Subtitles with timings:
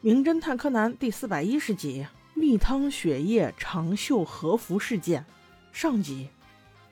[0.00, 5.26] 名侦探柯南第四百一十集：蜜汤雪夜长袖和服事件。
[5.72, 6.28] 上集，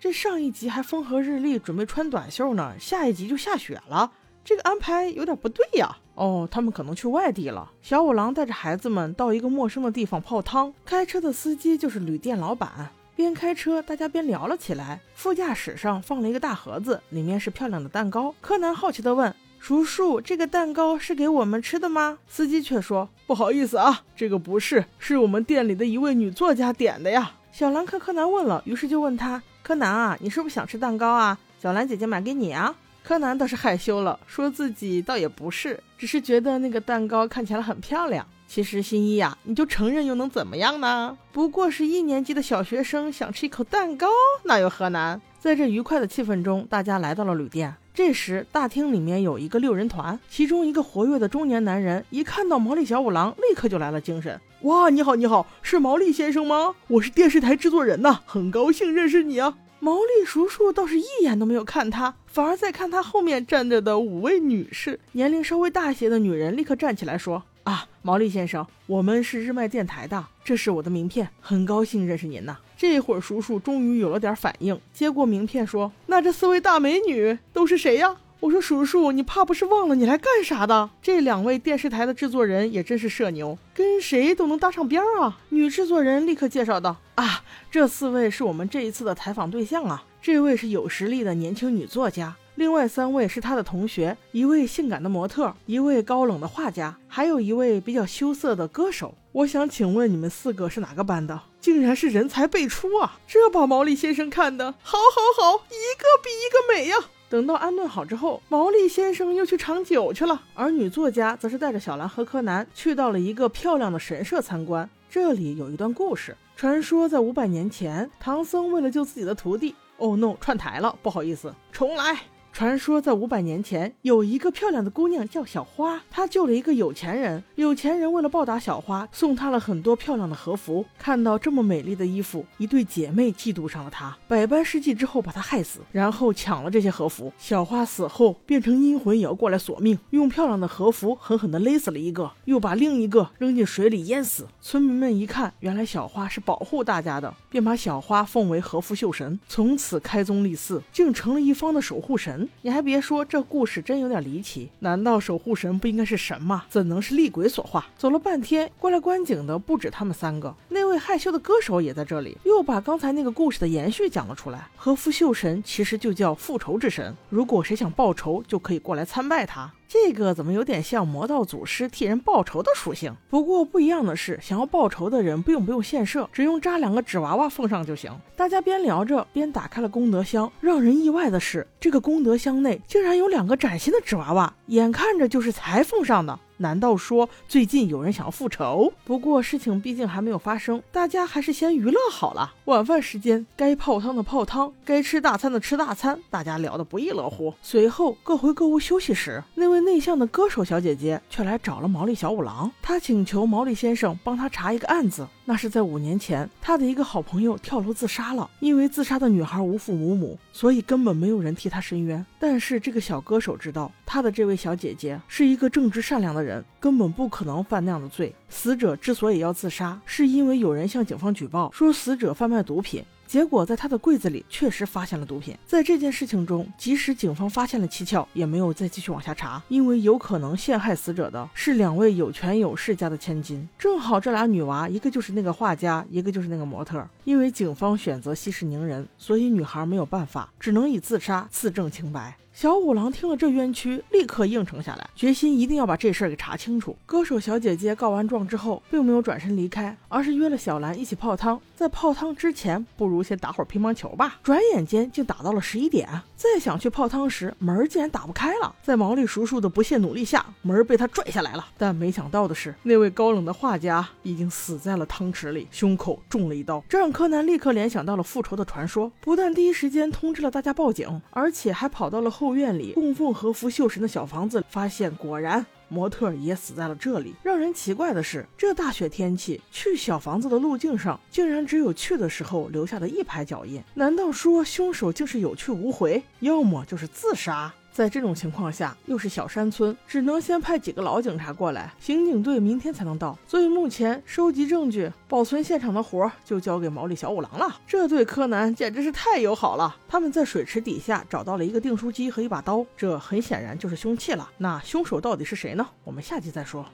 [0.00, 4.10] 这上一集还风和日丽，准备穿短袖呢，下一集就下雪了，
[4.44, 5.96] 这个安排有点不对呀。
[6.16, 7.70] 哦，他们可能去外地了。
[7.80, 12.90] 小五郎带着孩子们到一个陌生的地方泡汤，开车的司机就是旅店老板。
[13.14, 15.00] 边开车，大家边聊了起来。
[15.14, 18.34] 副驾驶上放了一个大盒子，里面是漂亮的蛋糕。
[18.40, 19.32] 柯南好奇地问。
[19.58, 22.18] 叔叔，这个蛋糕是给我们吃的吗？
[22.28, 31.36] 司机却说：“不好意思啊，这个不是，是我们店里的一位女作家点的呀。”小兰看柯南问了，于是就问他：“柯南啊，你是不是想吃蛋糕啊？
[31.60, 38.26] 小兰姐姐买给你啊。”柯南倒是害羞了，说自己倒也不是，只是觉得那个蛋糕看起来很漂亮。
[38.48, 41.16] 其实新一呀，你就承认又能怎么样呢？
[41.32, 44.06] 不过是一年级的小学生想吃一口蛋糕，
[44.44, 45.20] 那又何难？
[45.38, 47.74] 在这愉快的气氛中，大家来到了旅店。
[47.96, 54.38] 这时，大厅里面有一个六人团，其中一个活跃的中年男人一看到毛利小五郎，立刻就来了精神。
[54.64, 56.74] 哇，你好，你好，是毛利先生吗？
[56.88, 59.56] 我是电视台制作人呐，很高兴认识你啊。
[59.80, 65.00] 毛利叔叔倒是一眼都没有看他，反而在看他后面站着的五位女士。
[65.12, 67.44] 年龄稍微大些的女人立刻站起来说。
[67.66, 72.56] 啊，毛利先生，我们是日卖电台的，这是我的名片，很高兴认识您呐。
[72.76, 85.40] 这会儿叔叔终于有了点反应，接过名片说：“那这四位大美女都是谁呀？”我说：“叔叔，你怕不是忘了你来干啥的？”这两位电视台的制作人也真是社牛，跟谁都能搭上边儿啊。
[85.48, 99.14] 女制作人立刻介绍道：“啊，这四位是我们这一次的采访对象啊，这位是有实力的年轻女作家。”另外三位是他的同学，一位性感的模特，一位高冷的画家，还有一位比较羞涩的歌手。
[99.32, 101.38] 我想请问你们四个是哪个班的？
[101.60, 103.18] 竟然是人才辈出啊！
[103.28, 106.96] 这把毛利先生看的好，好，好，一个比一个美呀！
[107.28, 114.88] 等到安顿好之后，毛利先生又去尝酒去了，而女作家则是带着小兰和柯南去到了一个漂亮的神社参观。
[115.10, 122.16] 这里有一段故事，传说在五百年前，唐僧为了救自己的徒弟，哦 no，串台了，不好意思，重来。
[122.56, 127.44] 传说在五百年前，有一个漂亮的姑娘叫小花，她救了一个有钱人。
[127.56, 130.82] 有钱人为了报答小花，送她了很多漂亮的和服。
[130.98, 137.30] 看到这么美丽的衣服，一对姐妹嫉妒上了她，百般施计之后把她害死，然后抢了这些和服。
[137.36, 144.46] 小花死后变成阴魂也要过来索命，用漂亮的和服狠狠地勒死了一个，又把另一个扔进水里淹死。
[144.62, 152.45] 村民们一看，原来小花是保护大家的，便把小花奉为和服秀神，从此开宗立寺，竟成了一方的守护神。
[152.62, 154.70] 你还别说，这故事真有点离奇。
[154.80, 156.64] 难道守护神不应该是神吗？
[156.68, 157.86] 怎能是厉鬼所化？
[157.96, 164.68] 走了半天，过来观景的不止他们三个，那位害羞的歌手也在这里，又把刚才那个故事的延续讲了出来。
[164.76, 169.72] 和服秀神其实就叫复仇之神，如果谁想报仇，就可以过来参拜他。
[169.88, 173.14] 这个怎么有点像魔道祖师替人报仇的属性？
[173.28, 178.12] 不过不一样的是，想要报仇的人并不用献社，只用扎两个纸娃娃奉上就行。
[178.34, 186.38] 大家边聊着边打开了功德箱，让人意外的是，这个功德箱内竟然有两个崭新的纸娃娃，眼看着就是才奉上的。
[186.58, 188.92] 难道说最近有人想要复仇？
[189.04, 192.54] 不过事情毕竟还没有发生，大家还是先娱乐好了。
[192.66, 197.54] 晚饭时间，该泡汤的泡汤，该吃大餐的吃大餐，大家聊得不亦乐乎。
[197.62, 205.26] 随后各回各屋休息时，那位内向的歌手小姐姐却来找了毛利小五郎，她请求毛利先生帮她查一个案子。
[205.48, 208.50] 那是在五年前，他的一个好朋友跳楼自杀了。
[208.58, 212.26] 因为自杀的女孩无父无母，所以根本没有人替他伸冤。
[212.40, 218.34] 但是这个小歌手知道，他的这位小姐姐是一个正直善良的人，根本不可能犯那样的罪。
[218.48, 223.04] 死者之所以要自杀，是因为有人向警方举报说死者贩卖毒品。
[223.36, 225.54] 结果，在他的柜子里确实发现了毒品。
[225.66, 233.68] 在这件事情中，即使警方发现了蹊跷，也没有再继续往下查，因为有可能陷害死者的是两位有权有势家的千金。
[233.78, 237.06] 正好这俩女娃，一个就是那个画家，一个就是那个模特。
[237.24, 242.34] 因为警方选择息事宁人，所以女孩没有办法，只能以自杀自证清白。
[242.56, 246.96] 小五郎听了这冤屈，立刻应承下来，决心一定要把这事儿给查清楚。
[247.04, 251.60] 歌手小姐姐告完状之后，并没有转身离开，而是约了小兰一起泡汤。
[251.74, 254.40] 在泡汤之前，不如先打会儿乒乓球吧。
[254.42, 258.74] 转眼间竟打到了十一点，再想去泡汤时，门竟然打不开了。
[258.82, 261.66] 在毛利叔叔的不懈努力下，门被他拽下来了。
[261.78, 266.82] 但没想到的是，那位高冷的画家已经死在了汤池里，胸口中了一刀。
[266.88, 272.56] 这让柯南立刻联想到了复仇的传说，不但第一时间通知了大家报警，而且还跑到了后。
[272.56, 277.34] 院里供奉和服秀神的小房子，发现果然模特也死在了这里。
[277.42, 283.82] 让人奇怪的是，这大雪天气去小房子的路径上，竟然只有去的时候留下的一排脚印。
[283.94, 287.72] 难道说凶手竟是有去无回，要么就是自杀？
[287.96, 293.38] 在这种情况下，又是小山村，只能先派几个老警察过来，刑警队明天才能到。
[293.48, 297.80] 所以目前收集证据、保存现场的活儿就交给毛利小五郎了。
[297.86, 299.96] 这对柯南简直是太友好了。
[300.06, 304.46] 他们在水池底下找到了一个订书机和一把刀，这很显然就是凶器了。
[304.58, 305.88] 那凶手到底是谁呢？
[306.04, 306.84] 我们下集再说。